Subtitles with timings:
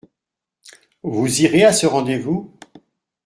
[1.03, 2.51] Vous irez à ce rendez-vous?